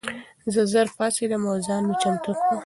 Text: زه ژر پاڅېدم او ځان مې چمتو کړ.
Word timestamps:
زه 0.53 0.61
ژر 0.71 0.87
پاڅېدم 0.95 1.43
او 1.49 1.55
ځان 1.67 1.81
مې 1.87 1.95
چمتو 2.01 2.31
کړ. 2.45 2.55